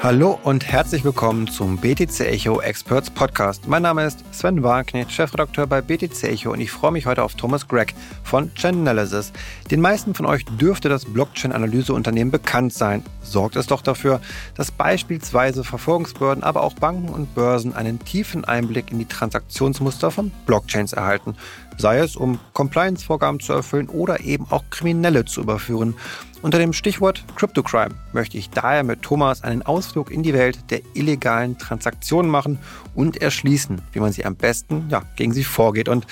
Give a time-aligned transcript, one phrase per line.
[0.00, 3.66] Hallo und herzlich willkommen zum BTC Echo Experts Podcast.
[3.66, 7.34] Mein Name ist Sven Wagenknecht, Chefredakteur bei BTC Echo und ich freue mich heute auf
[7.34, 9.32] Thomas Gregg von Chainalysis.
[9.72, 13.02] Den meisten von euch dürfte das Blockchain-Analyseunternehmen bekannt sein.
[13.22, 14.20] Sorgt es doch dafür,
[14.54, 20.30] dass beispielsweise Verfolgungsbehörden, aber auch Banken und Börsen einen tiefen Einblick in die Transaktionsmuster von
[20.46, 21.34] Blockchains erhalten
[21.78, 25.94] sei es um Compliance-Vorgaben zu erfüllen oder eben auch Kriminelle zu überführen.
[26.42, 30.82] Unter dem Stichwort Cryptocrime möchte ich daher mit Thomas einen Ausflug in die Welt der
[30.94, 32.58] illegalen Transaktionen machen
[32.94, 35.88] und erschließen, wie man sie am besten ja, gegen sie vorgeht.
[35.88, 36.06] Und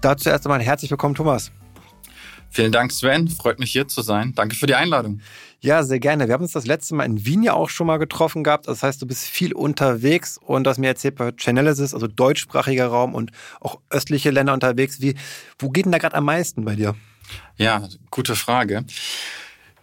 [0.00, 1.52] dazu erst einmal herzlich willkommen, Thomas.
[2.50, 3.28] Vielen Dank, Sven.
[3.28, 4.34] Freut mich hier zu sein.
[4.34, 5.20] Danke für die Einladung.
[5.64, 6.26] Ja, sehr gerne.
[6.26, 8.66] Wir haben uns das letzte Mal in Wien ja auch schon mal getroffen gehabt.
[8.66, 13.14] Das heißt, du bist viel unterwegs und das mir erzählt bei Chainalysis, also deutschsprachiger Raum
[13.14, 13.30] und
[13.60, 15.00] auch östliche Länder unterwegs.
[15.00, 15.14] Wie,
[15.60, 16.96] wo geht denn da gerade am meisten bei dir?
[17.58, 18.84] Ja, gute Frage.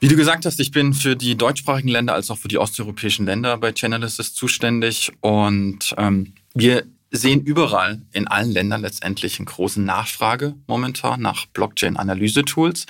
[0.02, 3.26] Wie du gesagt hast, ich bin für die deutschsprachigen Länder als auch für die osteuropäischen
[3.26, 9.82] Länder bei Chainalysis zuständig und ähm, wir sehen überall in allen Ländern letztendlich eine große
[9.82, 12.86] Nachfrage momentan nach Blockchain-Analyse-Tools.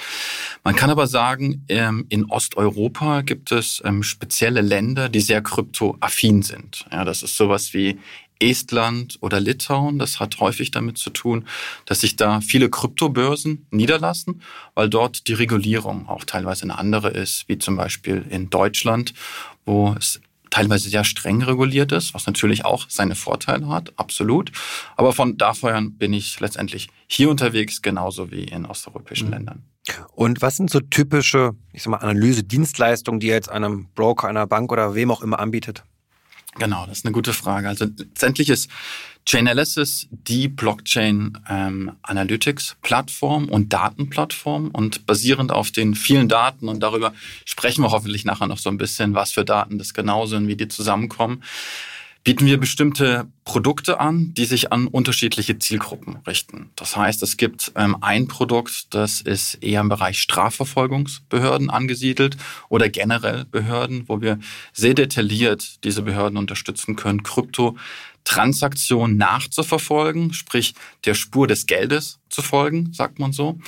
[0.63, 6.41] Man kann aber sagen, ähm, in Osteuropa gibt es ähm, spezielle Länder, die sehr kryptoaffin
[6.41, 6.85] sind.
[6.91, 7.97] Ja, das ist sowas wie
[8.39, 9.99] Estland oder Litauen.
[9.99, 11.45] Das hat häufig damit zu tun,
[11.85, 14.41] dass sich da viele Kryptobörsen niederlassen,
[14.75, 19.13] weil dort die Regulierung auch teilweise eine andere ist, wie zum Beispiel in Deutschland,
[19.65, 24.51] wo es teilweise sehr streng reguliert ist, was natürlich auch seine Vorteile hat, absolut.
[24.95, 29.33] Aber von daher bin ich letztendlich hier unterwegs, genauso wie in osteuropäischen mhm.
[29.33, 29.63] Ländern.
[30.13, 34.71] Und was sind so typische, ich sag mal, Analyse-Dienstleistungen, die jetzt einem Broker, einer Bank
[34.71, 35.83] oder wem auch immer anbietet?
[36.55, 37.67] Genau, das ist eine gute Frage.
[37.67, 38.69] Also letztendlich ist
[39.25, 46.79] Chainalysis die Blockchain ähm, Analytics Plattform und Datenplattform und basierend auf den vielen Daten und
[46.81, 47.13] darüber
[47.45, 50.55] sprechen wir hoffentlich nachher noch so ein bisschen, was für Daten das genau sind, wie
[50.55, 51.43] die zusammenkommen
[52.23, 56.69] bieten wir bestimmte Produkte an, die sich an unterschiedliche Zielgruppen richten.
[56.75, 62.37] Das heißt, es gibt ähm, ein Produkt, das ist eher im Bereich Strafverfolgungsbehörden angesiedelt
[62.67, 64.39] oder generell Behörden, wo wir
[64.73, 70.75] sehr detailliert diese Behörden unterstützen können, Kryptotransaktionen nachzuverfolgen, sprich
[71.05, 73.59] der Spur des Geldes zu folgen, sagt man so.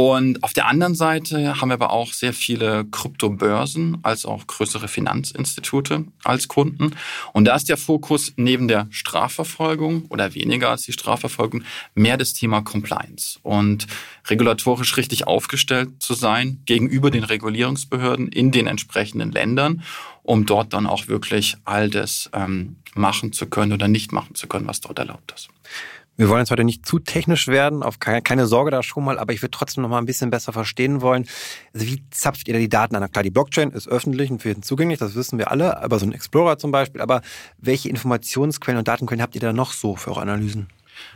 [0.00, 4.86] Und auf der anderen Seite haben wir aber auch sehr viele Kryptobörsen als auch größere
[4.86, 6.92] Finanzinstitute als Kunden.
[7.32, 11.64] Und da ist der Fokus neben der Strafverfolgung oder weniger als die Strafverfolgung
[11.96, 13.88] mehr das Thema Compliance und
[14.28, 19.82] regulatorisch richtig aufgestellt zu sein gegenüber den Regulierungsbehörden in den entsprechenden Ländern,
[20.22, 24.46] um dort dann auch wirklich all das ähm, machen zu können oder nicht machen zu
[24.46, 25.48] können, was dort erlaubt ist.
[26.18, 29.20] Wir wollen jetzt heute nicht zu technisch werden, auf keine, keine Sorge da schon mal,
[29.20, 31.28] aber ich würde trotzdem noch mal ein bisschen besser verstehen wollen.
[31.72, 33.08] Also wie zapft ihr da die Daten an?
[33.12, 36.06] Klar, die Blockchain ist öffentlich und für jeden zugänglich, das wissen wir alle, aber so
[36.06, 37.00] ein Explorer zum Beispiel.
[37.02, 37.22] Aber
[37.58, 40.66] welche Informationsquellen und Datenquellen habt ihr da noch so für eure Analysen?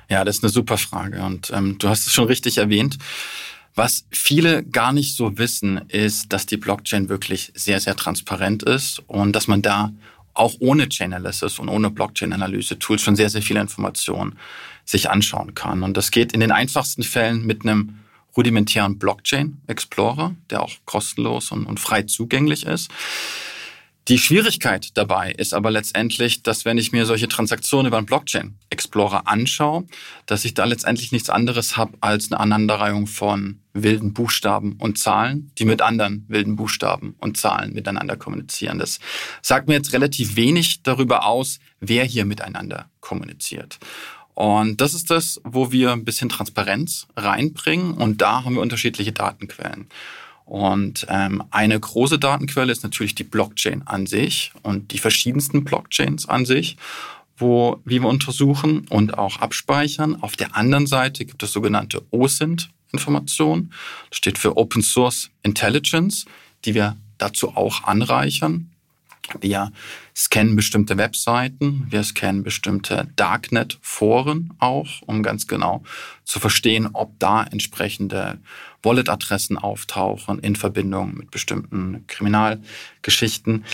[0.09, 2.97] Ja, das ist eine super Frage und ähm, du hast es schon richtig erwähnt.
[3.75, 9.03] Was viele gar nicht so wissen, ist, dass die Blockchain wirklich sehr, sehr transparent ist
[9.09, 9.91] und dass man da
[10.35, 14.39] auch ohne Chain Analysis und ohne Blockchain-Analyse-Tools schon sehr, sehr viele Informationen
[14.93, 15.83] sich anschauen kann.
[15.83, 17.99] Und das geht in den einfachsten Fällen mit einem
[18.37, 22.91] rudimentären Blockchain Explorer, der auch kostenlos und, und frei zugänglich ist.
[24.09, 28.57] Die Schwierigkeit dabei ist aber letztendlich, dass wenn ich mir solche Transaktionen über einen Blockchain
[28.69, 29.87] Explorer anschaue,
[30.27, 35.53] dass ich da letztendlich nichts anderes habe als eine Aneinanderreihung von wilden Buchstaben und Zahlen,
[35.57, 38.81] die mit anderen wilden Buchstaben und Zahlen miteinander kommunizieren.
[38.81, 38.99] Das
[39.41, 43.79] sagt mir jetzt relativ wenig darüber aus, wer hier miteinander kommuniziert.
[44.35, 49.13] Und das ist das, wo wir ein bisschen Transparenz reinbringen und da haben wir unterschiedliche
[49.13, 49.87] Datenquellen.
[50.45, 56.29] Und ähm, eine große Datenquelle ist natürlich die Blockchain an sich und die verschiedensten Blockchains
[56.29, 56.77] an sich,
[57.37, 60.23] wo wie wir untersuchen und auch abspeichern.
[60.23, 63.73] Auf der anderen Seite gibt es sogenannte OSINT-Informationen.
[64.11, 66.27] Das steht für Open Source Intelligence,
[66.65, 68.72] die wir dazu auch anreichern.
[69.41, 69.73] Wir
[70.15, 75.83] scannen bestimmte Webseiten, wir scannen bestimmte Darknet-Foren auch, um ganz genau
[76.25, 78.39] zu verstehen, ob da entsprechende
[78.83, 83.65] Wallet-Adressen auftauchen in Verbindung mit bestimmten Kriminalgeschichten.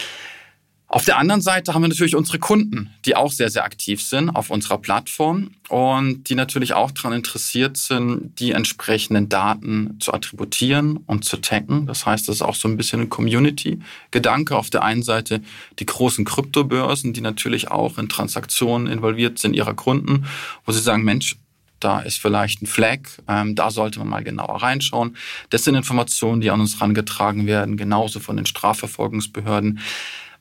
[0.91, 4.31] Auf der anderen Seite haben wir natürlich unsere Kunden, die auch sehr, sehr aktiv sind
[4.31, 10.97] auf unserer Plattform und die natürlich auch daran interessiert sind, die entsprechenden Daten zu attributieren
[11.05, 11.87] und zu taggen.
[11.87, 14.57] Das heißt, das ist auch so ein bisschen ein Community-Gedanke.
[14.57, 15.43] Auf der einen Seite
[15.79, 20.25] die großen Kryptobörsen, die natürlich auch in Transaktionen involviert sind ihrer Kunden,
[20.65, 21.37] wo sie sagen, Mensch,
[21.81, 25.17] da ist vielleicht ein Flag, ähm, da sollte man mal genauer reinschauen.
[25.51, 29.81] Das sind Informationen, die an uns herangetragen werden, genauso von den Strafverfolgungsbehörden.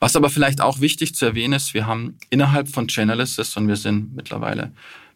[0.00, 3.76] Was aber vielleicht auch wichtig zu erwähnen ist, wir haben innerhalb von Chainalysis und wir
[3.76, 4.72] sind mittlerweile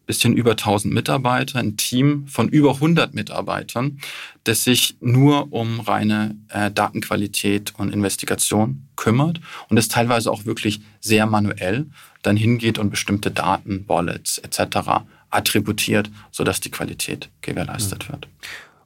[0.07, 3.99] bisschen über 1000 Mitarbeiter, ein Team von über 100 Mitarbeitern,
[4.45, 10.81] das sich nur um reine äh, Datenqualität und Investigation kümmert und das teilweise auch wirklich
[11.01, 11.87] sehr manuell
[12.23, 15.05] dann hingeht und bestimmte Daten, Wallets etc.
[15.31, 18.29] attributiert, sodass die Qualität gewährleistet wird.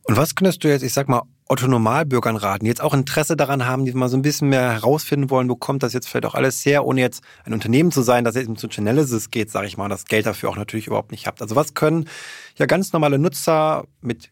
[0.08, 3.66] Und was könntest du jetzt, ich sag mal, Otto-Normalbürgern raten, die jetzt auch Interesse daran
[3.66, 6.34] haben, die mal so ein bisschen mehr herausfinden wollen, wo kommt das jetzt vielleicht auch
[6.34, 9.76] alles her, ohne jetzt ein Unternehmen zu sein, das jetzt zu Chainalysis geht, sage ich
[9.76, 11.42] mal, das Geld dafür auch natürlich überhaupt nicht habt.
[11.42, 12.08] Also was können
[12.56, 14.30] ja ganz normale Nutzer mit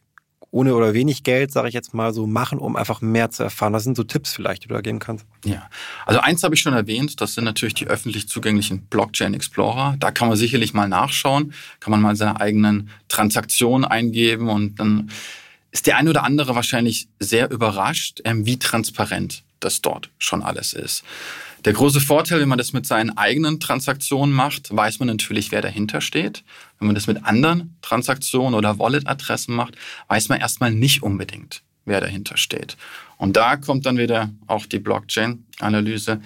[0.50, 3.72] ohne oder wenig Geld, sage ich jetzt mal so, machen, um einfach mehr zu erfahren?
[3.72, 5.26] Was sind so Tipps vielleicht, die du da geben kannst?
[5.44, 5.68] Ja,
[6.06, 9.96] also eins habe ich schon erwähnt, das sind natürlich die öffentlich zugänglichen Blockchain Explorer.
[9.98, 15.10] Da kann man sicherlich mal nachschauen, kann man mal seine eigenen Transaktionen eingeben und dann
[15.74, 20.72] ist der ein oder andere wahrscheinlich sehr überrascht, ähm, wie transparent das dort schon alles
[20.72, 21.02] ist.
[21.64, 25.62] Der große Vorteil, wenn man das mit seinen eigenen Transaktionen macht, weiß man natürlich, wer
[25.62, 26.44] dahinter steht.
[26.78, 29.74] Wenn man das mit anderen Transaktionen oder Wallet-Adressen macht,
[30.08, 32.76] weiß man erstmal nicht unbedingt, wer dahinter steht.
[33.16, 36.20] Und da kommt dann wieder auch die Blockchain-Analyse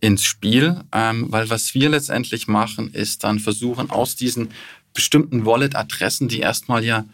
[0.00, 4.50] ins Spiel, ähm, weil was wir letztendlich machen, ist dann versuchen, aus diesen
[4.94, 7.04] bestimmten Wallet-Adressen, die erstmal ja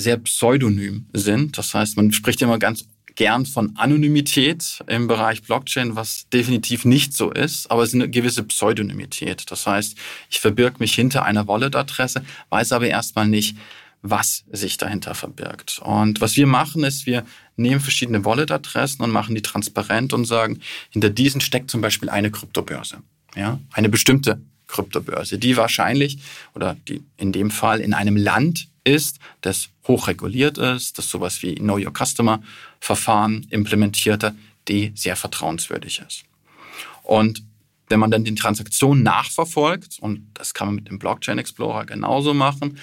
[0.00, 1.56] sehr pseudonym sind.
[1.58, 7.12] Das heißt, man spricht immer ganz gern von Anonymität im Bereich Blockchain, was definitiv nicht
[7.12, 9.50] so ist, aber es ist eine gewisse Pseudonymität.
[9.50, 9.96] Das heißt,
[10.30, 13.56] ich verbirge mich hinter einer Wallet-Adresse, weiß aber erstmal nicht,
[14.02, 15.80] was sich dahinter verbirgt.
[15.84, 17.24] Und was wir machen, ist, wir
[17.56, 22.30] nehmen verschiedene Wallet-Adressen und machen die transparent und sagen, hinter diesen steckt zum Beispiel eine
[22.30, 23.02] Kryptobörse.
[23.36, 26.18] Ja, eine bestimmte Kryptobörse, die wahrscheinlich
[26.54, 31.54] oder die in dem Fall in einem Land ist, das hochreguliert ist, das sowas wie
[31.56, 32.42] Know Your Customer
[32.80, 34.34] Verfahren implementierte,
[34.68, 36.24] die sehr vertrauenswürdig ist.
[37.02, 37.42] Und
[37.88, 42.34] wenn man dann die Transaktion nachverfolgt, und das kann man mit dem Blockchain Explorer genauso
[42.34, 42.78] machen,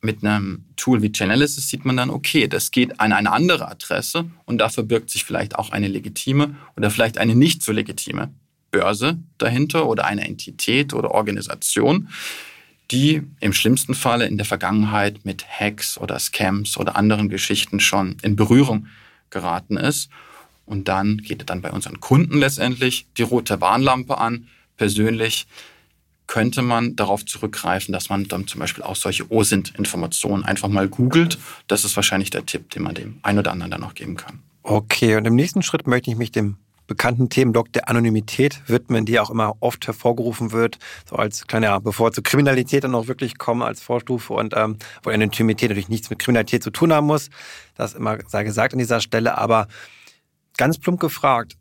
[0.00, 4.24] mit einem Tool wie Chainalysis sieht man dann, okay, das geht an eine andere Adresse
[4.46, 8.34] und da verbirgt sich vielleicht auch eine legitime oder vielleicht eine nicht so legitime
[8.72, 12.08] Börse dahinter oder eine Entität oder Organisation,
[12.92, 18.16] die im schlimmsten Falle in der Vergangenheit mit Hacks oder Scams oder anderen Geschichten schon
[18.22, 18.86] in Berührung
[19.30, 20.10] geraten ist.
[20.66, 24.46] Und dann geht dann bei unseren Kunden letztendlich die rote Warnlampe an.
[24.76, 25.46] Persönlich
[26.26, 31.38] könnte man darauf zurückgreifen, dass man dann zum Beispiel auch solche OSINT-Informationen einfach mal googelt.
[31.66, 34.38] Das ist wahrscheinlich der Tipp, den man dem einen oder anderen dann noch geben kann.
[34.62, 36.56] Okay, und im nächsten Schritt möchte ich mich dem
[36.92, 40.78] bekannten Themenblock der Anonymität widmen, die auch immer oft hervorgerufen wird,
[41.08, 44.76] so als kleine, ja, bevor zur Kriminalität dann auch wirklich kommen als Vorstufe und ähm,
[45.02, 47.30] wo Anonymität natürlich nichts mit Kriminalität zu tun haben muss.
[47.76, 49.68] Das immer sei gesagt an dieser Stelle, aber
[50.58, 51.56] ganz plump gefragt,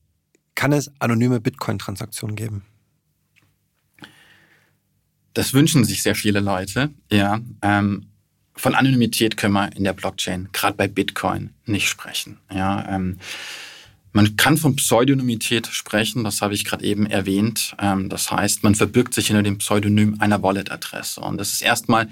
[0.53, 2.65] kann es anonyme Bitcoin-Transaktionen geben?
[5.33, 7.39] Das wünschen sich sehr viele Leute, ja.
[7.61, 8.07] Ähm,
[8.53, 12.37] von Anonymität können wir in der Blockchain, gerade bei Bitcoin, nicht sprechen.
[12.53, 13.17] Ja, ähm,
[14.13, 17.75] man kann von Pseudonymität sprechen, das habe ich gerade eben erwähnt.
[17.79, 21.21] Ähm, das heißt, man verbirgt sich hinter dem Pseudonym einer Wallet-Adresse.
[21.21, 22.09] Und es ist erstmal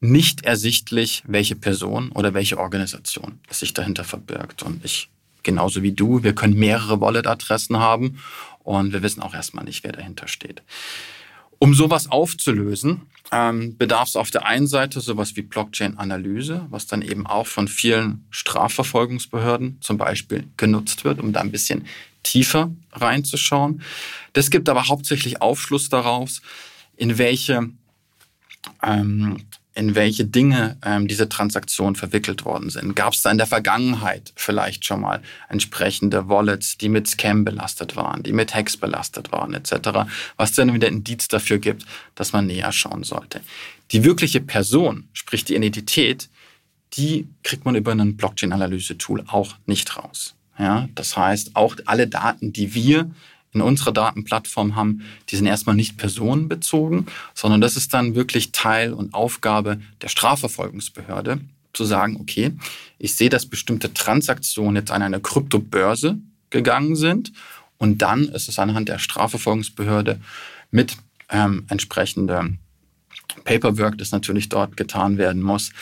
[0.00, 4.62] nicht ersichtlich, welche Person oder welche Organisation sich dahinter verbirgt.
[4.62, 5.08] Und ich,
[5.42, 8.18] genauso wie du, wir können mehrere Wallet-Adressen haben
[8.64, 10.62] und wir wissen auch erstmal nicht, wer dahinter steht.
[11.58, 17.00] Um sowas aufzulösen, ähm, bedarf es auf der einen Seite sowas wie Blockchain-Analyse, was dann
[17.00, 21.86] eben auch von vielen Strafverfolgungsbehörden zum Beispiel genutzt wird, um da ein bisschen
[22.22, 23.82] tiefer reinzuschauen.
[24.34, 26.42] Das gibt aber hauptsächlich Aufschluss daraus,
[26.96, 27.70] in welche
[28.82, 29.38] ähm,
[29.74, 32.94] in welche Dinge ähm, diese Transaktionen verwickelt worden sind.
[32.94, 37.96] Gab es da in der Vergangenheit vielleicht schon mal entsprechende Wallets, die mit Scam belastet
[37.96, 42.46] waren, die mit Hacks belastet waren, etc., was dann wieder Indiz dafür gibt, dass man
[42.46, 43.40] näher schauen sollte.
[43.92, 46.28] Die wirkliche Person, sprich die Identität,
[46.94, 50.34] die kriegt man über ein Blockchain-Analyse-Tool auch nicht raus.
[50.58, 53.10] Ja, das heißt, auch alle Daten, die wir
[53.52, 58.92] in unserer Datenplattform haben, die sind erstmal nicht personenbezogen, sondern das ist dann wirklich Teil
[58.92, 61.40] und Aufgabe der Strafverfolgungsbehörde,
[61.72, 62.52] zu sagen, okay,
[62.98, 66.18] ich sehe, dass bestimmte Transaktionen jetzt an eine Kryptobörse
[66.50, 67.32] gegangen sind
[67.78, 70.20] und dann ist es anhand der Strafverfolgungsbehörde
[70.70, 70.96] mit
[71.30, 72.50] ähm, entsprechender
[73.44, 75.72] Paperwork, das natürlich dort getan werden muss,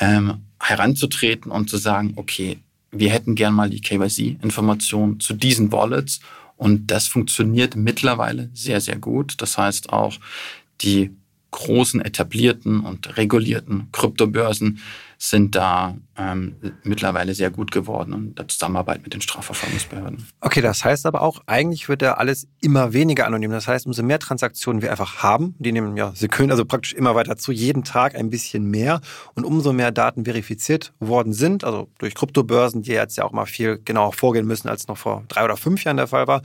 [0.00, 2.58] ähm, heranzutreten und zu sagen, okay,
[2.90, 6.20] wir hätten gern mal die KYC-Informationen zu diesen Wallets
[6.56, 9.34] und das funktioniert mittlerweile sehr, sehr gut.
[9.38, 10.18] Das heißt auch,
[10.80, 11.16] die
[11.56, 14.80] großen, etablierten und regulierten Kryptobörsen
[15.18, 20.26] sind da ähm, mittlerweile sehr gut geworden und der Zusammenarbeit mit den Strafverfolgungsbehörden.
[20.42, 23.50] Okay, das heißt aber auch, eigentlich wird da alles immer weniger anonym.
[23.50, 27.14] Das heißt, umso mehr Transaktionen wir einfach haben, die nehmen ja Sekunden, also praktisch immer
[27.14, 29.00] weiter zu, jeden Tag ein bisschen mehr
[29.34, 33.46] und umso mehr Daten verifiziert worden sind, also durch Kryptobörsen, die jetzt ja auch mal
[33.46, 36.42] viel genauer vorgehen müssen, als noch vor drei oder fünf Jahren der Fall war,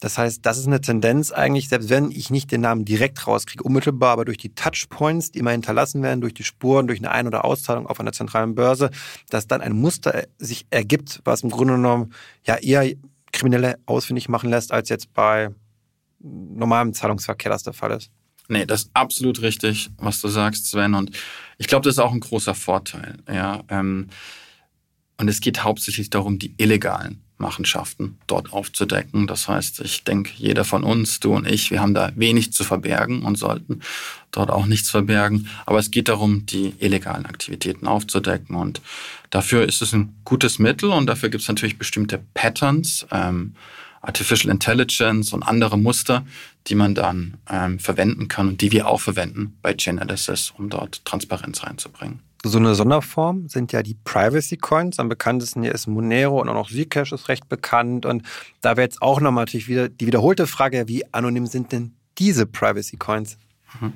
[0.00, 3.62] das heißt, das ist eine Tendenz eigentlich, selbst wenn ich nicht den Namen direkt rauskriege,
[3.62, 7.26] unmittelbar, aber durch die Touchpoints, die immer hinterlassen werden, durch die Spuren, durch eine Ein-
[7.26, 8.90] oder Auszahlung auf einer zentralen Börse,
[9.28, 12.14] dass dann ein Muster sich ergibt, was im Grunde genommen
[12.46, 12.90] ja eher
[13.32, 15.50] Kriminelle ausfindig machen lässt, als jetzt bei
[16.18, 18.10] normalem Zahlungsverkehr das der Fall ist.
[18.48, 20.94] Nee, das ist absolut richtig, was du sagst, Sven.
[20.94, 21.16] Und
[21.58, 23.18] ich glaube, das ist auch ein großer Vorteil.
[23.28, 24.08] Ja, ähm,
[25.18, 29.26] und es geht hauptsächlich darum, die illegalen Machenschaften dort aufzudecken.
[29.26, 32.64] Das heißt, ich denke, jeder von uns, du und ich, wir haben da wenig zu
[32.64, 33.80] verbergen und sollten
[34.30, 35.48] dort auch nichts verbergen.
[35.66, 38.54] Aber es geht darum, die illegalen Aktivitäten aufzudecken.
[38.54, 38.80] Und
[39.30, 43.54] dafür ist es ein gutes Mittel und dafür gibt es natürlich bestimmte Patterns, ähm,
[44.02, 46.24] Artificial Intelligence und andere Muster,
[46.68, 51.04] die man dann ähm, verwenden kann und die wir auch verwenden bei Chainalysis, um dort
[51.04, 52.20] Transparenz reinzubringen.
[52.44, 54.98] So eine Sonderform sind ja die Privacy Coins.
[54.98, 58.06] Am bekanntesten hier ist Monero und auch noch Zcash ist recht bekannt.
[58.06, 58.22] Und
[58.62, 62.46] da wäre jetzt auch nochmal natürlich wieder die wiederholte Frage, wie anonym sind denn diese
[62.46, 63.36] Privacy Coins?
[63.78, 63.92] Mhm.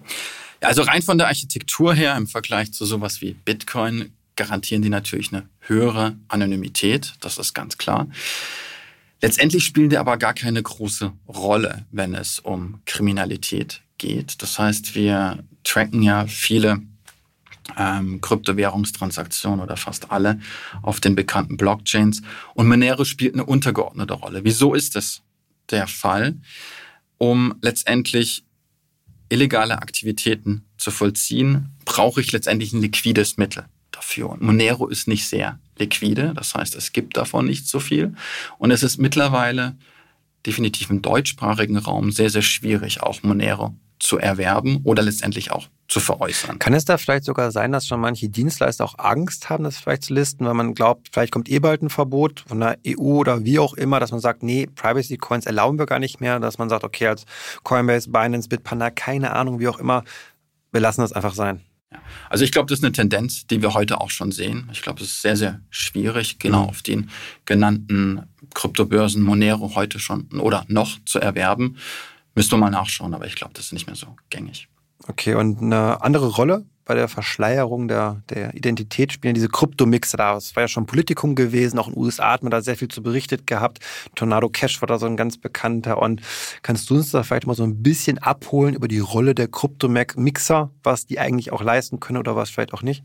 [0.62, 4.90] Ja, also rein von der Architektur her im Vergleich zu sowas wie Bitcoin garantieren die
[4.90, 7.14] natürlich eine höhere Anonymität.
[7.20, 8.08] Das ist ganz klar.
[9.22, 14.42] Letztendlich spielen die aber gar keine große Rolle, wenn es um Kriminalität geht.
[14.42, 16.82] Das heißt, wir tracken ja viele
[17.76, 20.40] ähm, Kryptowährungstransaktionen oder fast alle
[20.82, 22.22] auf den bekannten Blockchains.
[22.54, 24.44] Und Monero spielt eine untergeordnete Rolle.
[24.44, 25.22] Wieso ist das
[25.70, 26.36] der Fall?
[27.18, 28.44] Um letztendlich
[29.28, 34.30] illegale Aktivitäten zu vollziehen, brauche ich letztendlich ein liquides Mittel dafür.
[34.30, 38.14] Und Monero ist nicht sehr liquide, das heißt, es gibt davon nicht so viel.
[38.58, 39.76] Und es ist mittlerweile
[40.46, 46.00] definitiv im deutschsprachigen Raum sehr, sehr schwierig, auch Monero zu erwerben oder letztendlich auch zu
[46.00, 46.58] veräußern.
[46.58, 50.04] Kann es da vielleicht sogar sein, dass schon manche Dienstleister auch Angst haben, das vielleicht
[50.04, 53.44] zu listen, weil man glaubt, vielleicht kommt eh bald ein Verbot von der EU oder
[53.44, 56.58] wie auch immer, dass man sagt, nee, Privacy Coins erlauben wir gar nicht mehr, dass
[56.58, 57.24] man sagt, okay, als
[57.62, 60.04] Coinbase, Binance, Bitpanda, keine Ahnung, wie auch immer,
[60.72, 61.60] wir lassen das einfach sein.
[62.28, 64.68] Also ich glaube, das ist eine Tendenz, die wir heute auch schon sehen.
[64.72, 66.68] Ich glaube, es ist sehr, sehr schwierig, genau mhm.
[66.68, 67.10] auf den
[67.44, 68.22] genannten
[68.52, 71.76] Kryptobörsen Monero heute schon oder noch zu erwerben.
[72.34, 74.68] Müsste man mal nachschauen, aber ich glaube, das ist nicht mehr so gängig.
[75.06, 80.36] Okay, und eine andere Rolle bei der Verschleierung der, der Identität spielen diese Kryptomixer da.
[80.36, 82.88] Es war ja schon Politikum gewesen, auch in den USA hat man da sehr viel
[82.88, 83.78] zu berichtet gehabt.
[84.14, 86.00] Tornado Cash war da so ein ganz bekannter.
[86.00, 86.20] Und
[86.62, 90.70] kannst du uns da vielleicht mal so ein bisschen abholen über die Rolle der Kryptomixer,
[90.82, 93.04] was die eigentlich auch leisten können oder was vielleicht auch nicht?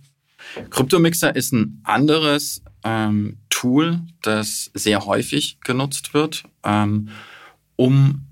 [0.70, 7.10] Kryptomixer ist ein anderes ähm, Tool, das sehr häufig genutzt wird, ähm,
[7.76, 8.29] um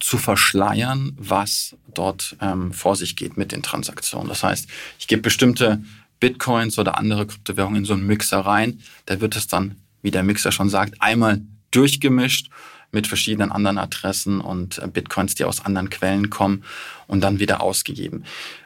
[0.00, 4.28] zu verschleiern, was dort ähm, vor sich geht mit den Transaktionen.
[4.28, 5.82] Das heißt, ich gebe bestimmte
[6.20, 8.80] Bitcoins oder andere Kryptowährungen in so einen Mixer rein.
[9.06, 11.40] Da wird es dann, wie der Mixer schon sagt, einmal
[11.70, 12.50] durchgemischt
[12.92, 16.64] mit verschiedenen anderen Adressen und äh, Bitcoins, die aus anderen Quellen kommen
[17.06, 18.24] und dann wieder ausgegeben,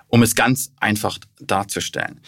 [0.08, 2.20] um es ganz einfach darzustellen.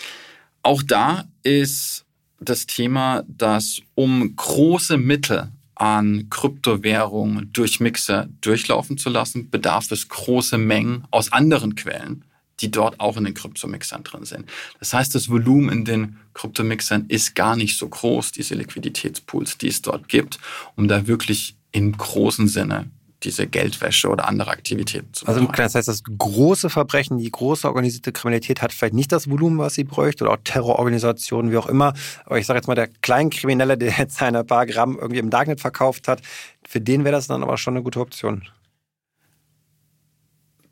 [0.62, 2.04] Auch da ist
[2.40, 10.08] das Thema, dass um große Mittel an Kryptowährungen durch Mixer durchlaufen zu lassen, bedarf es
[10.08, 12.24] große Mengen aus anderen Quellen,
[12.60, 14.48] die dort auch in den Kryptomixern drin sind.
[14.78, 19.68] Das heißt, das Volumen in den Kryptomixern ist gar nicht so groß, diese Liquiditätspools, die
[19.68, 20.38] es dort gibt,
[20.76, 22.90] um da wirklich im großen Sinne
[23.24, 25.36] diese Geldwäsche oder andere Aktivitäten zu machen.
[25.36, 29.58] Also das heißt, das große Verbrechen, die große organisierte Kriminalität hat vielleicht nicht das Volumen,
[29.58, 31.94] was sie bräuchte, oder auch Terrororganisationen, wie auch immer.
[32.24, 35.60] Aber ich sage jetzt mal, der Kleinkriminelle, der jetzt seine paar Gramm irgendwie im Darknet
[35.60, 36.20] verkauft hat,
[36.66, 38.42] für den wäre das dann aber schon eine gute Option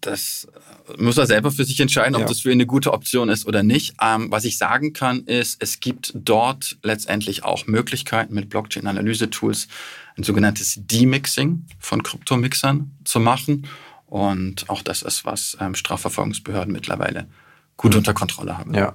[0.02, 0.46] das
[0.98, 2.26] muss er selber für sich entscheiden, ob ja.
[2.28, 3.94] das für ihn eine gute Option ist oder nicht.
[4.02, 9.68] Ähm, was ich sagen kann, ist, es gibt dort letztendlich auch Möglichkeiten mit Blockchain-Analyse-Tools
[10.16, 13.66] ein sogenanntes Demixing von Kryptomixern zu machen.
[14.06, 17.28] Und auch das ist, was ähm, Strafverfolgungsbehörden mittlerweile
[17.76, 17.98] gut mhm.
[17.98, 18.74] unter Kontrolle haben.
[18.74, 18.94] Ja.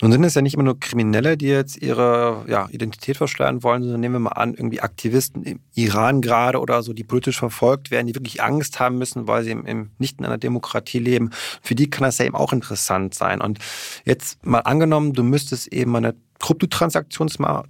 [0.00, 3.82] Nun sind es ja nicht immer nur Kriminelle, die jetzt ihre ja, Identität verschleiern wollen,
[3.82, 7.90] sondern nehmen wir mal an, irgendwie Aktivisten im Iran gerade oder so, die politisch verfolgt
[7.90, 11.30] werden, die wirklich Angst haben müssen, weil sie im, im, nicht in einer Demokratie leben.
[11.62, 13.40] Für die kann das ja eben auch interessant sein.
[13.40, 13.58] Und
[14.04, 17.28] jetzt mal angenommen, du müsstest eben eine Kryptotransaktion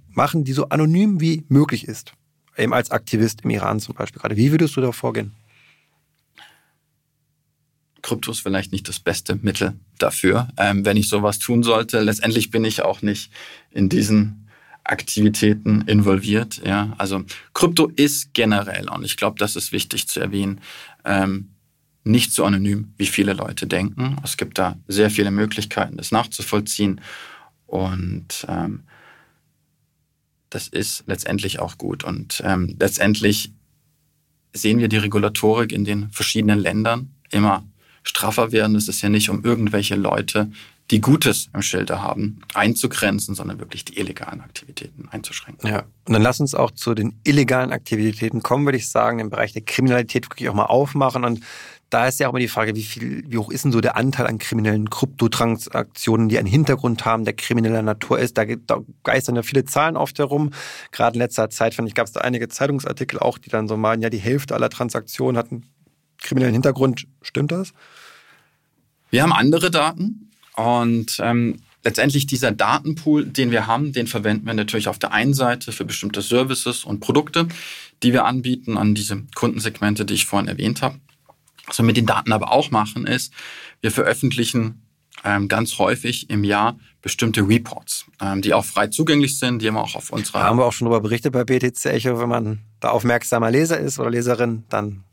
[0.09, 2.13] machen, die so anonym wie möglich ist.
[2.55, 4.37] Eben als Aktivist im Iran zum Beispiel gerade.
[4.37, 5.33] Wie würdest du da vorgehen?
[8.01, 11.99] Krypto ist vielleicht nicht das beste Mittel dafür, ähm, wenn ich sowas tun sollte.
[12.01, 13.31] Letztendlich bin ich auch nicht
[13.71, 14.47] in diesen
[14.83, 16.61] Aktivitäten involviert.
[16.65, 20.61] Ja, also Krypto ist generell und ich glaube, das ist wichtig zu erwähnen.
[21.05, 21.49] Ähm,
[22.03, 24.17] nicht so anonym, wie viele Leute denken.
[24.23, 27.01] Es gibt da sehr viele Möglichkeiten, das nachzuvollziehen.
[27.67, 28.83] Und ähm,
[30.49, 32.03] das ist letztendlich auch gut.
[32.03, 33.51] Und ähm, letztendlich
[34.53, 37.63] sehen wir die Regulatorik in den verschiedenen Ländern immer
[38.03, 38.75] straffer werden.
[38.75, 40.51] Es ist ja nicht um irgendwelche Leute,
[40.91, 45.69] die Gutes im Schilde haben, einzugrenzen, sondern wirklich die illegalen Aktivitäten einzuschränken.
[45.69, 49.29] Ja, und dann lass uns auch zu den illegalen Aktivitäten kommen, würde ich sagen, im
[49.29, 51.23] Bereich der Kriminalität wirklich auch mal aufmachen.
[51.25, 51.41] Und
[51.91, 53.97] da ist ja auch immer die Frage, wie viel, wie hoch ist denn so der
[53.97, 58.37] Anteil an kriminellen Kryptotransaktionen, die einen Hintergrund haben, der krimineller Natur ist.
[58.37, 60.51] Da, da geistern ja viele Zahlen oft herum.
[60.91, 63.77] Gerade in letzter Zeit, fand ich, gab es da einige Zeitungsartikel auch, die dann so
[63.77, 65.63] meinen, ja, die Hälfte aller Transaktionen hatten
[66.21, 67.07] kriminellen Hintergrund.
[67.21, 67.73] Stimmt das?
[69.09, 74.53] Wir haben andere Daten und ähm, letztendlich dieser Datenpool, den wir haben, den verwenden wir
[74.53, 77.47] natürlich auf der einen Seite für bestimmte Services und Produkte,
[78.03, 80.99] die wir anbieten an diese Kundensegmente, die ich vorhin erwähnt habe.
[81.65, 83.33] Was wir mit den Daten aber auch machen, ist,
[83.81, 84.81] wir veröffentlichen
[85.23, 89.75] ähm, ganz häufig im Jahr bestimmte Reports, ähm, die auch frei zugänglich sind, die haben
[89.75, 90.39] wir auch auf unserer...
[90.39, 93.79] Da haben wir auch schon darüber berichtet bei BTC Echo, wenn man da aufmerksamer Leser
[93.79, 95.03] ist oder Leserin, dann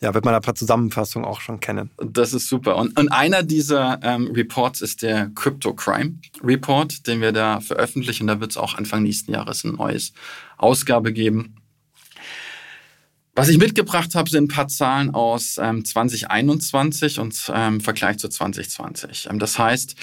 [0.00, 1.90] ja, wird man ein paar Zusammenfassungen auch schon kennen.
[1.96, 2.76] Das ist super.
[2.76, 8.26] Und, und einer dieser ähm, Reports ist der Crypto Crime Report, den wir da veröffentlichen.
[8.26, 10.12] Da wird es auch Anfang nächsten Jahres ein neues
[10.58, 11.56] Ausgabe geben.
[13.34, 18.28] Was ich mitgebracht habe, sind ein paar Zahlen aus ähm, 2021 und ähm, Vergleich zu
[18.28, 19.28] 2020.
[19.30, 19.94] Ähm, das heißt,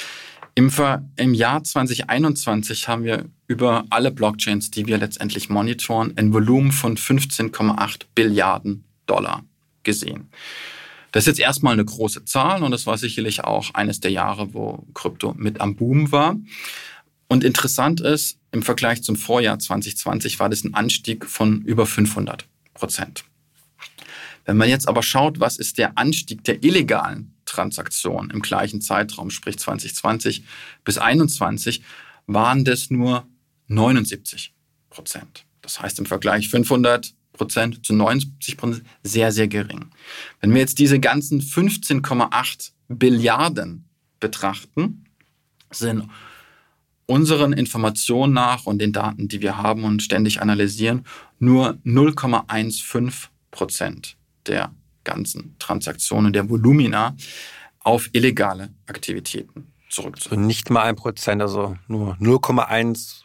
[0.55, 6.33] im, Ver im Jahr 2021 haben wir über alle Blockchains, die wir letztendlich monitoren, ein
[6.33, 9.43] Volumen von 15,8 Billiarden Dollar
[9.83, 10.29] gesehen.
[11.11, 14.53] Das ist jetzt erstmal eine große Zahl und das war sicherlich auch eines der Jahre,
[14.53, 16.35] wo Krypto mit am Boom war.
[17.27, 22.47] Und interessant ist, im Vergleich zum Vorjahr 2020 war das ein Anstieg von über 500
[22.73, 23.25] Prozent.
[24.45, 29.29] Wenn man jetzt aber schaut, was ist der Anstieg der illegalen Transaktionen im gleichen Zeitraum,
[29.29, 30.43] sprich 2020
[30.83, 31.83] bis 2021,
[32.27, 33.27] waren das nur
[33.67, 34.53] 79
[34.89, 35.45] Prozent.
[35.61, 39.89] Das heißt im Vergleich 500 Prozent zu 90 Prozent sehr, sehr gering.
[40.39, 45.05] Wenn wir jetzt diese ganzen 15,8 Billiarden betrachten,
[45.71, 46.07] sind
[47.05, 51.05] unseren Informationen nach und den Daten, die wir haben und ständig analysieren,
[51.39, 54.15] nur 0,15 Prozent
[54.47, 54.71] der
[55.03, 57.15] ganzen Transaktionen, der Volumina
[57.79, 60.39] auf illegale Aktivitäten zurückzuführen.
[60.39, 63.22] Also nicht mal ein Prozent, also nur 0,1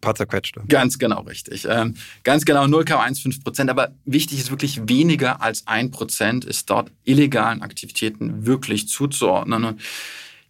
[0.00, 0.62] paar zerquetschte.
[0.68, 1.66] Ganz genau richtig.
[1.68, 3.70] Ähm, ganz genau 0,15 Prozent.
[3.70, 9.64] Aber wichtig ist wirklich weniger als ein Prozent ist dort illegalen Aktivitäten wirklich zuzuordnen.
[9.64, 9.80] Und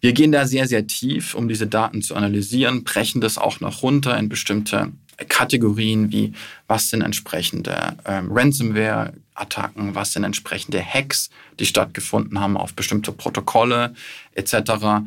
[0.01, 3.83] wir gehen da sehr, sehr tief, um diese Daten zu analysieren, brechen das auch noch
[3.83, 4.93] runter in bestimmte
[5.29, 6.33] Kategorien wie
[6.67, 13.95] was sind entsprechende ähm, Ransomware-Attacken, was sind entsprechende Hacks, die stattgefunden haben auf bestimmte Protokolle
[14.33, 15.07] etc.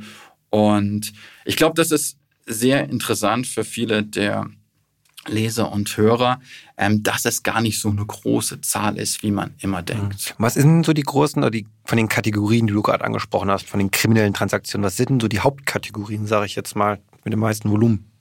[0.49, 1.13] Und
[1.45, 2.17] ich glaube, das ist
[2.49, 4.49] sehr interessant für viele der
[5.27, 6.41] Leser und Hörer,
[6.77, 10.35] ähm, dass es gar nicht so eine große Zahl ist, wie man immer denkt.
[10.38, 13.67] Was sind so die großen oder die von den Kategorien, die du gerade angesprochen hast,
[13.67, 17.33] von den kriminellen Transaktionen, was sind denn so die Hauptkategorien, sage ich jetzt mal, mit
[17.33, 18.12] dem meisten Volumen?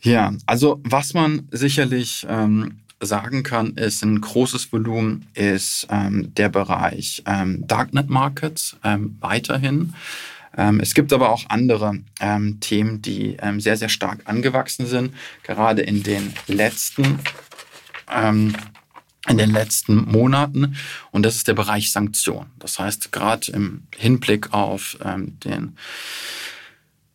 [0.00, 6.48] Ja, also was man sicherlich ähm, sagen kann, ist ein großes Volumen ist ähm, der
[6.48, 9.94] Bereich ähm, Darknet Markets ähm, weiterhin.
[10.58, 15.14] Ähm, es gibt aber auch andere ähm, Themen, die ähm, sehr, sehr stark angewachsen sind,
[15.44, 17.20] gerade in den letzten
[19.28, 20.76] in den letzten Monaten.
[21.10, 22.50] Und das ist der Bereich Sanktionen.
[22.58, 25.76] Das heißt, gerade im Hinblick auf ähm, den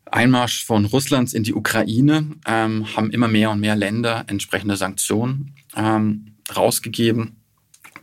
[0.05, 5.55] Einmarsch von Russlands in die Ukraine ähm, haben immer mehr und mehr Länder entsprechende Sanktionen
[5.75, 7.37] ähm, rausgegeben.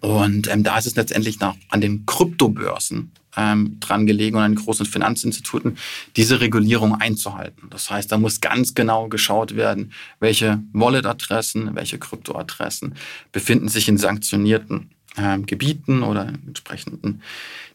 [0.00, 4.62] Und da ist es letztendlich noch an den Kryptobörsen ähm, dran gelegen und an den
[4.62, 5.78] großen Finanzinstituten,
[6.16, 7.68] diese Regulierung einzuhalten.
[7.70, 12.94] Das heißt, da muss ganz genau geschaut werden, welche Wallet-Adressen, welche Kryptoadressen
[13.32, 17.22] befinden sich in sanktionierten ähm, Gebieten oder entsprechenden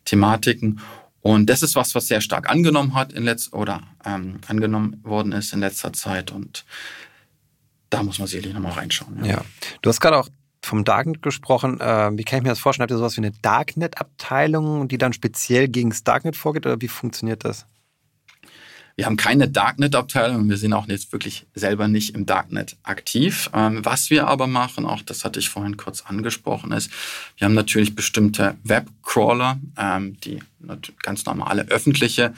[0.06, 0.80] Thematiken.
[1.22, 5.32] Und das ist was, was sehr stark angenommen hat in letz oder ähm, angenommen worden
[5.32, 6.32] ist in letzter Zeit.
[6.32, 6.66] Und
[7.90, 9.26] da muss man sicherlich nochmal reinschauen.
[9.26, 9.38] Ja.
[9.38, 9.46] ja.
[9.82, 10.30] Du hast gerade auch
[10.66, 11.80] vom Darknet gesprochen.
[11.80, 12.84] Äh, wie kann ich mir das vorstellen?
[12.84, 16.88] Habt ihr sowas wie eine Darknet-Abteilung, die dann speziell gegen das Darknet vorgeht oder wie
[16.88, 17.66] funktioniert das?
[18.98, 23.50] Wir haben keine Darknet-Abteilung wir sind auch jetzt wirklich selber nicht im Darknet aktiv.
[23.54, 26.90] Ähm, was wir aber machen, auch das hatte ich vorhin kurz angesprochen, ist,
[27.38, 30.40] wir haben natürlich bestimmte Webcrawler, ähm, die
[31.02, 32.34] ganz normale öffentliche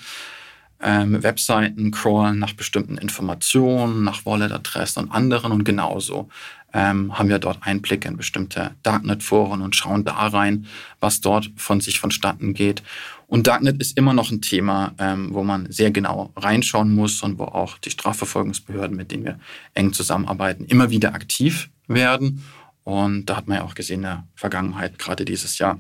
[0.82, 6.30] ähm, Webseiten crawlen nach bestimmten Informationen, nach Wallet-Adressen und anderen und genauso
[6.74, 10.68] ähm, haben wir dort Einblick in bestimmte Darknet-Foren und schauen da rein,
[11.00, 12.84] was dort von sich vonstatten geht.
[13.26, 17.40] Und Darknet ist immer noch ein Thema, ähm, wo man sehr genau reinschauen muss und
[17.40, 19.40] wo auch die Strafverfolgungsbehörden, mit denen wir
[19.74, 22.44] eng zusammenarbeiten, immer wieder aktiv werden.
[22.84, 25.80] Und da hat man ja auch gesehen in der Vergangenheit, gerade dieses Jahr,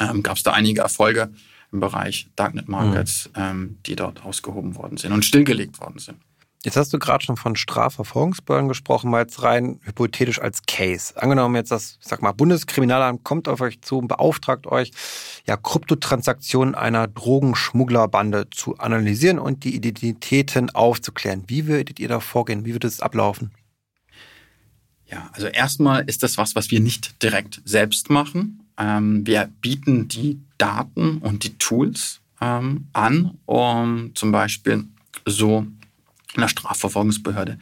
[0.00, 1.30] ähm, gab es da einige Erfolge
[1.74, 3.42] im Bereich Darknet Markets, mhm.
[3.42, 6.18] ähm, die dort ausgehoben worden sind und stillgelegt worden sind.
[6.64, 11.14] Jetzt hast du gerade schon von Strafverfolgungsbehörden gesprochen, mal jetzt rein hypothetisch als Case.
[11.20, 14.90] Angenommen jetzt das, sag mal, Bundeskriminalamt kommt auf euch zu und beauftragt euch,
[15.46, 21.44] ja, Kryptotransaktionen einer Drogenschmugglerbande zu analysieren und die Identitäten aufzuklären.
[21.48, 22.64] Wie würdet ihr da vorgehen?
[22.64, 23.50] Wie würde es ablaufen?
[25.04, 28.63] Ja, also erstmal ist das was, was wir nicht direkt selbst machen.
[28.78, 34.84] Ähm, wir bieten die Daten und die Tools ähm, an, um zum Beispiel
[35.26, 35.66] so
[36.36, 37.58] einer Strafverfolgungsbehörde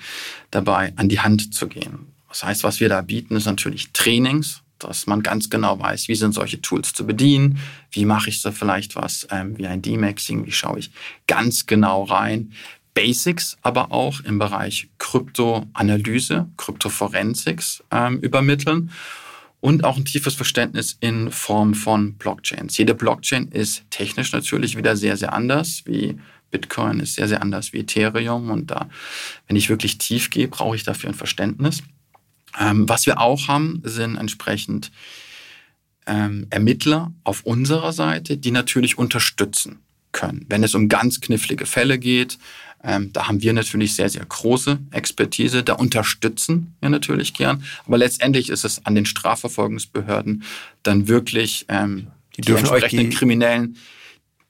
[0.50, 2.06] dabei an die Hand zu gehen.
[2.28, 6.14] Das heißt, was wir da bieten, ist natürlich Trainings, dass man ganz genau weiß, wie
[6.14, 7.58] sind solche Tools zu bedienen,
[7.90, 10.90] wie mache ich so vielleicht was ähm, wie ein D-Maxing, wie schaue ich
[11.26, 12.52] ganz genau rein.
[12.94, 18.90] Basics aber auch im Bereich Kryptoanalyse, Kryptoforensics ähm, übermitteln
[19.62, 22.76] und auch ein tiefes Verständnis in Form von Blockchains.
[22.76, 26.18] Jede Blockchain ist technisch natürlich wieder sehr, sehr anders, wie
[26.50, 28.90] Bitcoin ist sehr, sehr anders wie Ethereum und da,
[29.46, 31.84] wenn ich wirklich tief gehe, brauche ich dafür ein Verständnis.
[32.58, 34.90] Ähm, was wir auch haben, sind entsprechend
[36.06, 39.78] ähm, Ermittler auf unserer Seite, die natürlich unterstützen
[40.10, 40.44] können.
[40.48, 42.36] Wenn es um ganz knifflige Fälle geht,
[42.84, 45.62] ähm, da haben wir natürlich sehr, sehr große Expertise.
[45.62, 47.62] Da unterstützen wir natürlich gern.
[47.86, 50.42] Aber letztendlich ist es an den Strafverfolgungsbehörden
[50.82, 53.76] dann wirklich ähm, die, die entsprechenden Kriminellen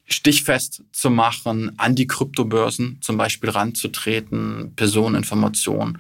[0.07, 5.99] stichfest zu machen, an die Kryptobörsen zum Beispiel ranzutreten, Personeninformationen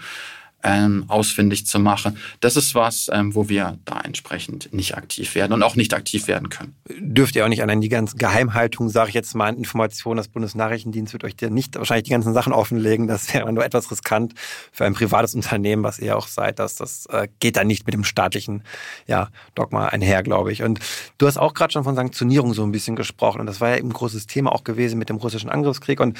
[0.62, 2.16] ähm, ausfindig zu machen.
[2.40, 6.28] Das ist was, ähm, wo wir da entsprechend nicht aktiv werden und auch nicht aktiv
[6.28, 6.74] werden können.
[6.88, 10.28] Dürft ihr auch nicht an die ganze Geheimhaltung, sage ich jetzt mal, an Informationen, das
[10.28, 13.08] Bundesnachrichtendienst wird euch dir nicht wahrscheinlich die ganzen Sachen offenlegen.
[13.08, 14.34] Das wäre nur etwas riskant
[14.70, 16.58] für ein privates Unternehmen, was ihr auch seid.
[16.58, 18.62] Das, das äh, geht dann nicht mit dem staatlichen
[19.06, 20.62] ja, Dogma einher, glaube ich.
[20.62, 20.78] Und
[21.18, 23.40] du hast auch gerade schon von Sanktionierung so ein bisschen gesprochen.
[23.40, 26.00] Und das war ja eben ein großes Thema auch gewesen mit dem russischen Angriffskrieg.
[26.00, 26.18] Und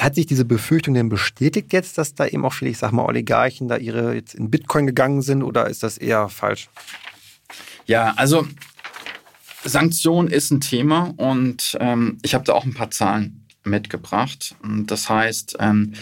[0.00, 3.04] hat sich diese Befürchtung denn bestätigt jetzt, dass da eben auch viele, ich sag mal,
[3.04, 6.68] Oligarchen da ihre jetzt in Bitcoin gegangen sind oder ist das eher falsch?
[7.86, 8.46] Ja, also
[9.64, 14.54] Sanktion ist ein Thema und ähm, ich habe da auch ein paar Zahlen mitgebracht.
[14.62, 15.94] Das heißt, ähm,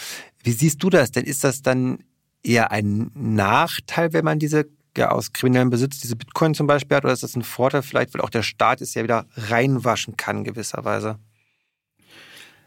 [0.44, 1.24] Wie siehst du das denn?
[1.24, 2.04] Ist das dann
[2.44, 7.06] eher ein Nachteil, wenn man diese ja aus kriminellem Besitz diese Bitcoin zum Beispiel hat?
[7.06, 10.44] Oder ist das ein Vorteil vielleicht, weil auch der Staat es ja wieder reinwaschen kann
[10.44, 11.18] gewisserweise?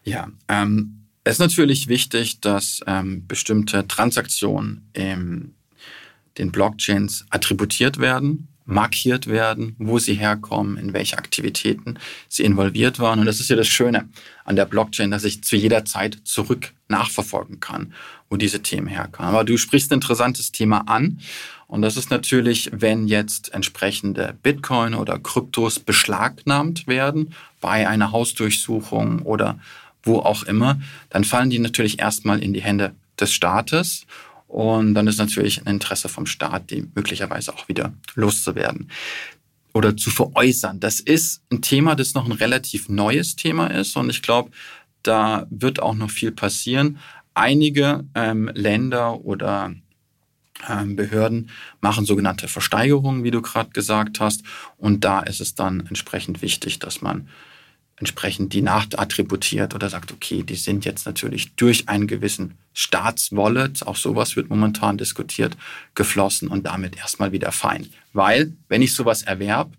[0.05, 5.55] Ja, ähm, es ist natürlich wichtig, dass ähm, bestimmte Transaktionen in
[6.39, 13.21] den Blockchains attributiert werden, markiert werden, wo sie herkommen, in welche Aktivitäten sie involviert waren.
[13.21, 14.09] Und das ist ja das Schöne
[14.45, 17.93] an der Blockchain, dass ich zu jeder Zeit zurück nachverfolgen kann,
[18.31, 19.29] wo diese Themen herkommen.
[19.29, 21.21] Aber du sprichst ein interessantes Thema an.
[21.67, 29.23] Und das ist natürlich, wenn jetzt entsprechende Bitcoin oder Kryptos beschlagnahmt werden bei einer Hausdurchsuchung
[29.23, 29.59] oder
[30.03, 34.07] wo auch immer, dann fallen die natürlich erstmal in die Hände des Staates.
[34.49, 38.89] Und dann ist natürlich ein Interesse vom Staat, die möglicherweise auch wieder loszuwerden.
[39.75, 40.81] oder zu veräußern.
[40.81, 44.51] Das ist ein Thema, das noch ein relativ neues Thema ist und ich glaube,
[45.03, 46.99] da wird auch noch viel passieren.
[47.35, 49.75] Einige ähm, Länder oder
[50.69, 54.43] ähm, Behörden machen sogenannte Versteigerungen, wie du gerade gesagt hast.
[54.77, 57.29] Und da ist es dann entsprechend wichtig, dass man
[58.03, 63.95] entsprechend die nachattributiert oder sagt, okay, die sind jetzt natürlich durch einen gewissen Staatswallet, auch
[63.95, 65.57] sowas wird momentan diskutiert,
[65.95, 67.87] geflossen und damit erstmal wieder fein.
[68.13, 69.71] Weil, wenn ich sowas erwerbe,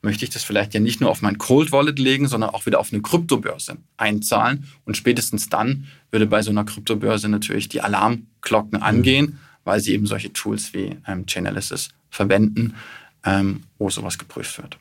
[0.00, 2.78] möchte ich das vielleicht ja nicht nur auf mein Cold Wallet legen, sondern auch wieder
[2.78, 4.68] auf eine Kryptobörse einzahlen.
[4.84, 10.06] Und spätestens dann würde bei so einer Kryptobörse natürlich die Alarmglocken angehen, weil sie eben
[10.06, 12.76] solche Tools wie ähm, Chainalysis verwenden,
[13.24, 14.78] ähm, wo sowas geprüft wird.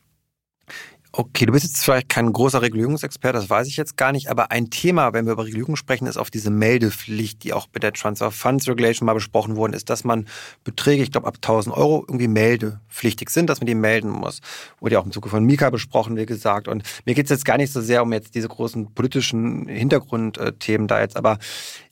[1.17, 4.51] Okay, du bist jetzt vielleicht kein großer Regulierungsexperte, das weiß ich jetzt gar nicht, aber
[4.51, 7.93] ein Thema, wenn wir über Regulierung sprechen, ist auf diese Meldepflicht, die auch bei der
[7.93, 10.27] Transfer Funds Regulation mal besprochen worden ist, dass man
[10.65, 14.41] Beträge, ich glaube ab 1000 Euro, irgendwie meldepflichtig sind, dass man die melden muss.
[14.81, 16.67] Wurde ja auch im Zuge von Mika besprochen, wie gesagt.
[16.67, 20.89] Und mir geht es jetzt gar nicht so sehr um jetzt diese großen politischen Hintergrundthemen
[20.89, 21.37] da jetzt, aber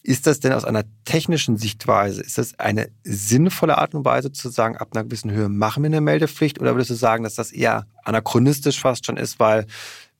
[0.03, 4.49] ist das denn aus einer technischen Sichtweise, ist das eine sinnvolle Art und Weise zu
[4.49, 7.53] sagen, ab einer gewissen Höhe machen wir eine Meldepflicht oder würdest du sagen, dass das
[7.53, 9.65] eher anachronistisch fast schon ist, weil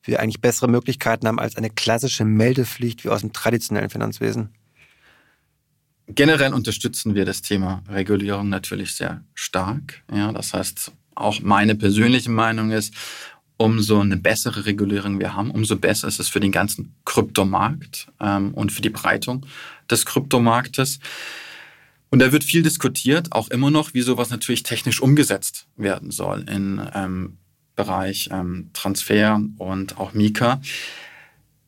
[0.03, 4.49] wir eigentlich bessere Möglichkeiten haben als eine klassische Meldepflicht wie aus dem traditionellen Finanzwesen?
[6.07, 10.03] Generell unterstützen wir das Thema Regulierung natürlich sehr stark.
[10.13, 12.93] Ja, das heißt, auch meine persönliche Meinung ist,
[13.63, 18.53] umso eine bessere Regulierung wir haben, umso besser ist es für den ganzen Kryptomarkt ähm,
[18.53, 19.45] und für die Breitung
[19.89, 20.99] des Kryptomarktes.
[22.09, 26.43] Und da wird viel diskutiert, auch immer noch, wie sowas natürlich technisch umgesetzt werden soll
[26.49, 27.37] im ähm,
[27.77, 30.61] Bereich ähm, Transfer und auch Mika.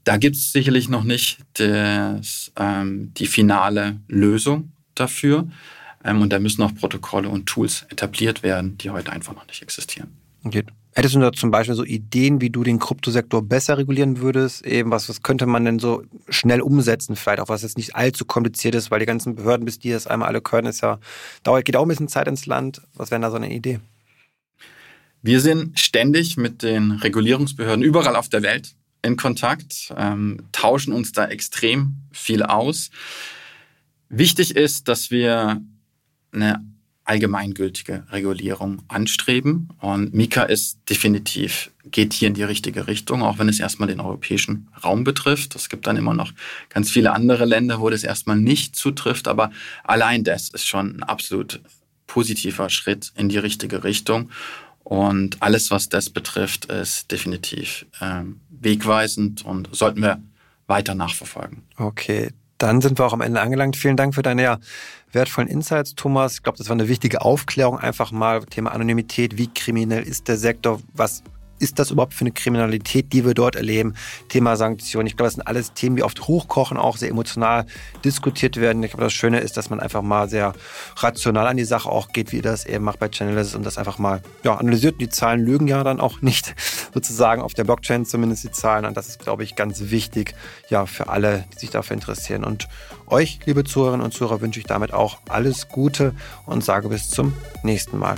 [0.04, 5.48] Da gibt es sicherlich noch nicht des, ähm, die finale Lösung dafür.
[6.04, 9.62] Ähm, und da müssen auch Protokolle und Tools etabliert werden, die heute einfach noch nicht
[9.62, 10.10] existieren.
[10.44, 10.68] Geht.
[10.98, 14.66] Hättest du da zum Beispiel so Ideen, wie du den Kryptosektor besser regulieren würdest?
[14.66, 17.18] Eben was, was könnte man denn so schnell umsetzen?
[17.18, 20.08] Vielleicht auch was jetzt nicht allzu kompliziert ist, weil die ganzen Behörden, bis die das
[20.08, 21.00] einmal alle können, ist ja,
[21.44, 22.82] dauert, geht auch ein bisschen Zeit ins Land.
[22.94, 23.82] Was wäre da so eine Idee?
[25.22, 31.12] Wir sind ständig mit den Regulierungsbehörden überall auf der Welt in Kontakt, ähm, tauschen uns
[31.12, 32.90] da extrem viel aus.
[34.08, 35.62] Wichtig ist, dass wir
[36.32, 36.64] eine
[37.06, 39.70] allgemeingültige Regulierung anstreben.
[39.80, 44.00] Und Mika ist definitiv, geht hier in die richtige Richtung, auch wenn es erstmal den
[44.00, 45.56] europäischen Raum betrifft.
[45.56, 46.34] Es gibt dann immer noch
[46.70, 49.28] ganz viele andere Länder, wo das erstmal nicht zutrifft.
[49.28, 49.52] Aber
[49.84, 51.62] allein das ist schon ein absolut
[52.08, 54.32] positiver Schritt in die richtige Richtung.
[54.84, 60.22] Und alles, was das betrifft, ist definitiv ähm, wegweisend und sollten wir
[60.68, 61.64] weiter nachverfolgen.
[61.78, 63.76] Okay, dann sind wir auch am Ende angelangt.
[63.76, 64.60] Vielen Dank für deine ja,
[65.12, 66.36] wertvollen Insights, Thomas.
[66.36, 68.46] Ich glaube, das war eine wichtige Aufklärung einfach mal.
[68.46, 69.38] Thema Anonymität.
[69.38, 70.82] Wie kriminell ist der Sektor?
[70.94, 71.24] Was
[71.60, 73.96] ist das überhaupt für eine Kriminalität, die wir dort erleben?
[74.30, 75.08] Thema Sanktionen.
[75.08, 77.66] Ich glaube, das sind alles Themen, die oft hochkochen, auch sehr emotional
[78.04, 78.84] diskutiert werden.
[78.84, 80.54] Ich glaube, das Schöne ist, dass man einfach mal sehr
[80.98, 83.98] rational an die Sache auch geht, wie das eben macht bei Chainalysis und das einfach
[83.98, 85.00] mal ja, analysiert.
[85.00, 86.56] Die Zahlen lügen ja dann auch nicht
[86.94, 88.86] sozusagen auf der Blockchain, zumindest die Zahlen.
[88.86, 90.36] Und das ist, glaube ich, ganz wichtig
[90.70, 92.44] ja, für alle, die sich dafür interessieren.
[92.44, 92.68] Und
[93.08, 96.14] euch, liebe Zuhörerinnen und Zuhörer, wünsche ich damit auch alles Gute
[96.46, 98.18] und sage bis zum nächsten Mal.